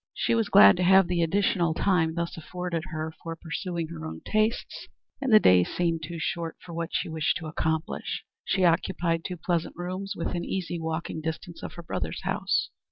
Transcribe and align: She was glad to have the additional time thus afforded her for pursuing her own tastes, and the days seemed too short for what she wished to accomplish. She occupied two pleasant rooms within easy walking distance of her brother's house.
She 0.15 0.33
was 0.33 0.49
glad 0.49 0.77
to 0.77 0.83
have 0.83 1.07
the 1.07 1.21
additional 1.21 1.75
time 1.75 2.15
thus 2.15 2.35
afforded 2.35 2.85
her 2.87 3.13
for 3.21 3.35
pursuing 3.35 3.89
her 3.89 4.03
own 4.03 4.21
tastes, 4.25 4.87
and 5.21 5.31
the 5.31 5.39
days 5.39 5.69
seemed 5.69 6.01
too 6.01 6.17
short 6.17 6.57
for 6.59 6.73
what 6.73 6.89
she 6.91 7.07
wished 7.07 7.37
to 7.37 7.45
accomplish. 7.45 8.23
She 8.43 8.65
occupied 8.65 9.23
two 9.23 9.37
pleasant 9.37 9.75
rooms 9.75 10.15
within 10.15 10.43
easy 10.43 10.79
walking 10.79 11.21
distance 11.21 11.61
of 11.61 11.73
her 11.73 11.83
brother's 11.83 12.23
house. 12.23 12.71